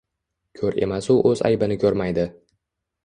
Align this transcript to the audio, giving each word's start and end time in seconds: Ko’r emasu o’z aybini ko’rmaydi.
Ko’r 0.61 0.77
emasu 0.85 1.17
o’z 1.33 1.43
aybini 1.53 1.77
ko’rmaydi. 1.85 2.29